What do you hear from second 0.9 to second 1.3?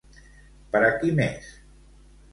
qui